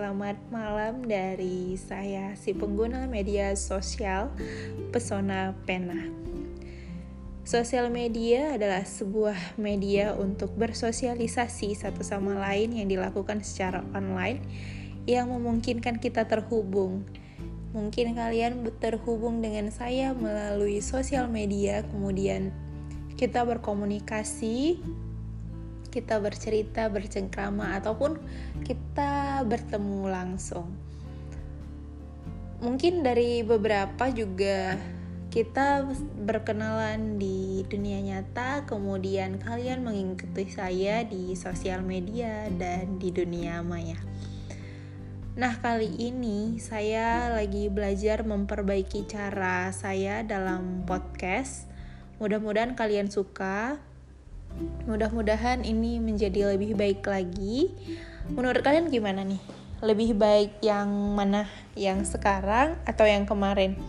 [0.00, 4.32] selamat malam dari saya si pengguna media sosial
[4.96, 6.08] Pesona Pena.
[7.44, 14.40] Sosial media adalah sebuah media untuk bersosialisasi satu sama lain yang dilakukan secara online
[15.04, 17.04] yang memungkinkan kita terhubung.
[17.76, 22.56] Mungkin kalian terhubung dengan saya melalui sosial media, kemudian
[23.20, 24.80] kita berkomunikasi
[25.90, 28.16] kita bercerita, bercengkrama, ataupun
[28.62, 30.70] kita bertemu langsung.
[32.62, 34.78] Mungkin dari beberapa juga
[35.30, 35.86] kita
[36.26, 43.98] berkenalan di dunia nyata, kemudian kalian mengikuti saya di sosial media dan di dunia maya.
[45.38, 51.70] Nah, kali ini saya lagi belajar memperbaiki cara saya dalam podcast.
[52.18, 53.78] Mudah-mudahan kalian suka.
[54.84, 57.72] Mudah-mudahan ini menjadi lebih baik lagi.
[58.28, 59.40] Menurut kalian gimana nih?
[59.80, 61.48] Lebih baik yang mana?
[61.72, 63.80] Yang sekarang atau yang kemarin?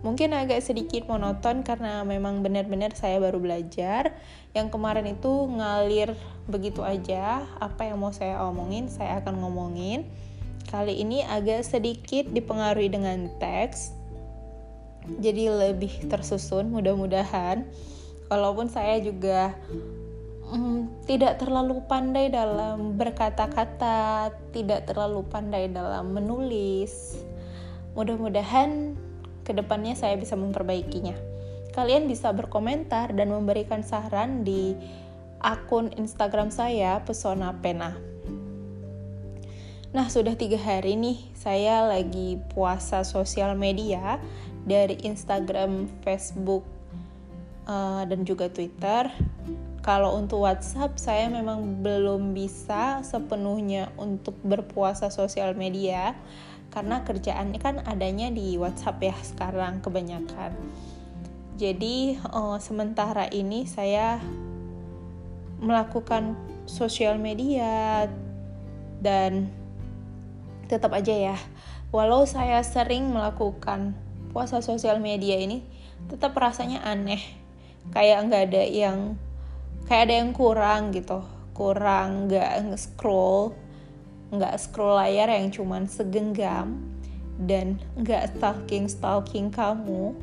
[0.00, 4.16] Mungkin agak sedikit monoton karena memang benar-benar saya baru belajar.
[4.56, 6.16] Yang kemarin itu ngalir
[6.48, 7.44] begitu aja.
[7.60, 10.08] Apa yang mau saya omongin, saya akan ngomongin.
[10.72, 13.92] Kali ini agak sedikit dipengaruhi dengan teks.
[15.20, 17.68] Jadi lebih tersusun mudah-mudahan
[18.30, 19.58] walaupun saya juga
[20.46, 27.18] mm, tidak terlalu pandai dalam berkata-kata, tidak terlalu pandai dalam menulis.
[27.98, 28.94] Mudah-mudahan
[29.42, 31.18] ke depannya saya bisa memperbaikinya.
[31.74, 34.78] Kalian bisa berkomentar dan memberikan saran di
[35.42, 37.98] akun Instagram saya Pesona Pena.
[39.90, 44.22] Nah, sudah tiga hari nih saya lagi puasa sosial media
[44.62, 46.62] dari Instagram, Facebook,
[47.70, 49.06] uh, dan juga Twitter.
[49.80, 56.12] Kalau untuk WhatsApp, saya memang belum bisa sepenuhnya untuk berpuasa sosial media
[56.70, 60.52] karena kerjaannya kan adanya di WhatsApp ya sekarang kebanyakan.
[61.56, 64.20] Jadi uh, sementara ini saya
[65.60, 66.36] melakukan
[66.68, 68.04] sosial media
[69.00, 69.48] dan
[70.68, 71.36] tetap aja ya,
[71.90, 73.96] walau saya sering melakukan
[74.30, 75.64] puasa sosial media ini,
[76.06, 77.39] tetap rasanya aneh
[77.90, 78.98] kayak nggak ada yang
[79.88, 81.24] kayak ada yang kurang gitu.
[81.56, 83.56] Kurang nggak scroll
[84.30, 86.78] nggak scroll layar yang cuman segenggam
[87.42, 90.14] dan nggak stalking stalking kamu.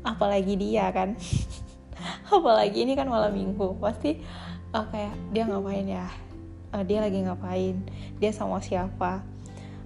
[0.00, 1.12] Apalagi dia kan.
[2.34, 3.76] Apalagi ini kan malam minggu.
[3.76, 4.16] Pasti
[4.72, 6.08] oh, kayak dia ngapain ya?
[6.72, 7.84] Oh, dia lagi ngapain?
[8.16, 9.20] Dia sama siapa?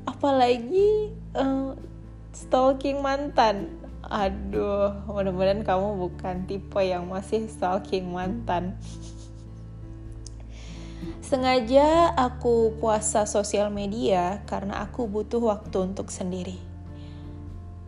[0.06, 1.74] Apalagi uh,
[2.30, 8.76] stalking mantan Aduh, mudah-mudahan kamu bukan tipe yang masih stalking mantan.
[11.24, 16.60] Sengaja aku puasa sosial media karena aku butuh waktu untuk sendiri.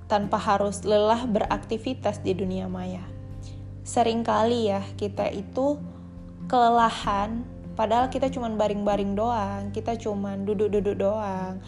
[0.08, 3.04] Tanpa harus lelah beraktivitas di dunia maya.
[3.84, 5.76] Seringkali ya kita itu
[6.48, 7.44] kelelahan
[7.76, 11.60] padahal kita cuma baring-baring doang, kita cuma duduk-duduk doang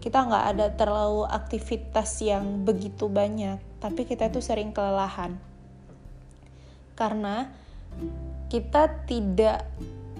[0.00, 5.40] kita nggak ada terlalu aktivitas yang begitu banyak, tapi kita itu sering kelelahan.
[6.96, 7.50] Karena
[8.52, 9.66] kita tidak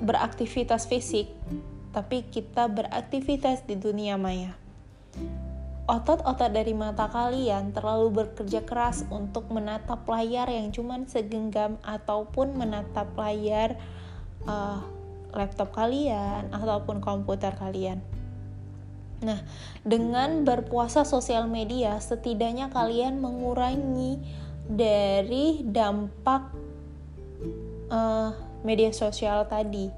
[0.00, 1.30] beraktivitas fisik,
[1.92, 4.56] tapi kita beraktivitas di dunia maya.
[5.86, 13.06] Otot-otot dari mata kalian terlalu bekerja keras untuk menatap layar yang cuman segenggam ataupun menatap
[13.14, 13.78] layar
[14.50, 14.82] uh,
[15.30, 18.02] laptop kalian ataupun komputer kalian
[19.24, 19.40] Nah,
[19.80, 24.20] dengan berpuasa sosial media, setidaknya kalian mengurangi
[24.68, 26.52] dari dampak
[27.88, 28.30] uh,
[28.66, 29.88] media sosial tadi.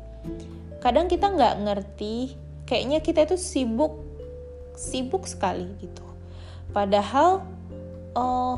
[0.78, 3.98] Kadang kita nggak ngerti, kayaknya kita itu sibuk,
[4.78, 6.06] sibuk sekali gitu.
[6.70, 7.42] Padahal
[8.14, 8.56] uh,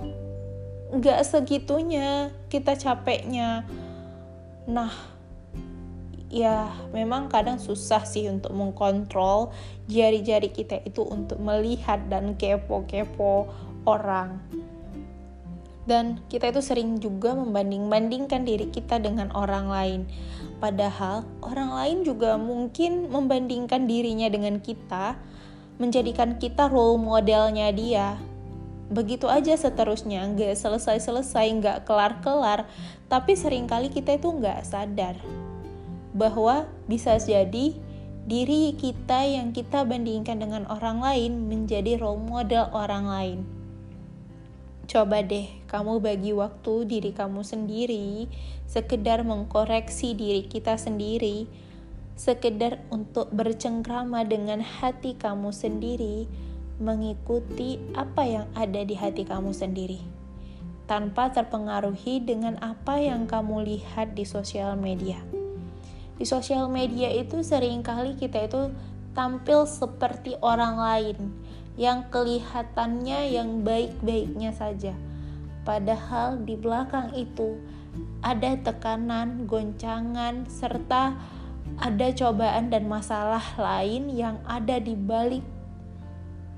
[0.90, 3.64] nggak segitunya kita capeknya.
[4.68, 4.92] Nah,
[6.30, 9.50] ya memang kadang susah sih untuk mengkontrol
[9.90, 13.50] jari-jari kita itu untuk melihat dan kepo-kepo
[13.84, 14.38] orang.
[15.90, 20.00] Dan kita itu sering juga membanding-bandingkan diri kita dengan orang lain.
[20.62, 25.18] Padahal orang lain juga mungkin membandingkan dirinya dengan kita,
[25.82, 28.14] menjadikan kita role modelnya dia.
[28.86, 32.70] Begitu aja seterusnya, nggak selesai-selesai, nggak kelar-kelar,
[33.10, 35.18] tapi sering kali kita itu nggak sadar
[36.12, 37.74] bahwa bisa jadi
[38.26, 43.40] diri kita yang kita bandingkan dengan orang lain menjadi role model orang lain.
[44.90, 48.26] Coba deh kamu bagi waktu diri kamu sendiri,
[48.66, 51.46] sekedar mengkoreksi diri kita sendiri,
[52.18, 56.26] sekedar untuk bercengkrama dengan hati kamu sendiri,
[56.82, 60.02] mengikuti apa yang ada di hati kamu sendiri,
[60.90, 65.22] tanpa terpengaruhi dengan apa yang kamu lihat di sosial media.
[66.20, 68.68] Di sosial media itu sering kali kita itu
[69.16, 71.18] tampil seperti orang lain
[71.80, 74.92] yang kelihatannya yang baik-baiknya saja.
[75.64, 77.56] Padahal di belakang itu
[78.20, 81.16] ada tekanan, goncangan, serta
[81.80, 85.44] ada cobaan dan masalah lain yang ada di balik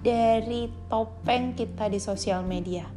[0.03, 2.91] dari topeng kita di sosial media.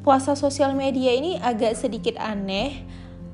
[0.00, 2.80] Puasa sosial media ini agak sedikit aneh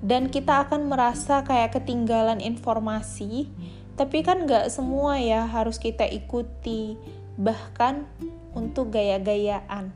[0.02, 3.46] dan kita akan merasa kayak ketinggalan informasi,
[3.94, 6.98] tapi kan nggak semua ya harus kita ikuti,
[7.38, 8.10] bahkan
[8.50, 9.94] untuk gaya-gayaan.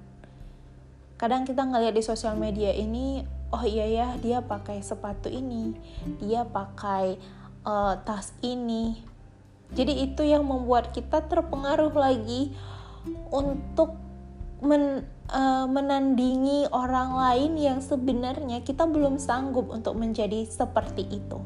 [1.18, 5.74] Kadang kita ngeliat di sosial media ini, oh iya ya dia pakai sepatu ini.
[6.22, 7.18] Dia pakai
[7.66, 9.02] uh, tas ini.
[9.74, 12.54] Jadi itu yang membuat kita terpengaruh lagi
[13.34, 13.98] untuk
[14.62, 21.38] men, uh, menandingi orang lain yang sebenarnya kita belum sanggup untuk menjadi seperti itu.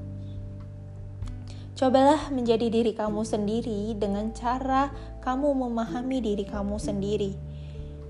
[1.77, 4.93] Cobalah menjadi diri kamu sendiri dengan cara
[5.25, 7.32] kamu memahami diri kamu sendiri.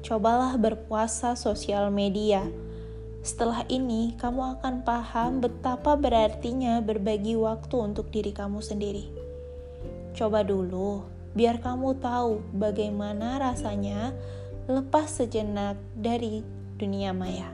[0.02, 2.42] Cobalah berpuasa sosial media
[3.20, 9.12] setelah ini, kamu akan paham betapa berartinya berbagi waktu untuk diri kamu sendiri.
[10.16, 11.04] Coba dulu,
[11.36, 14.16] biar kamu tahu bagaimana rasanya
[14.70, 16.46] lepas sejenak dari
[16.78, 17.50] dunia maya,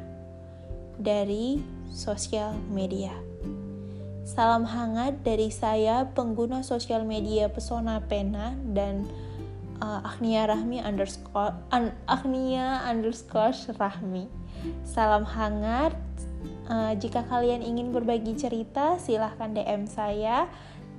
[1.00, 3.16] dari sosial media.
[4.26, 9.06] Salam hangat dari saya, pengguna sosial media Pesona Pena dan
[9.80, 14.28] uh, Agnia Rahmi underscore un, Agnia underscore Rahmi.
[14.84, 15.94] Salam hangat.
[16.66, 20.50] Uh, jika kalian ingin berbagi cerita, silahkan DM saya.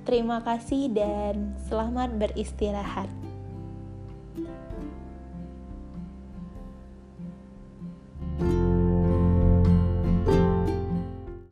[0.08, 3.27] Terima kasih dan selamat beristirahat.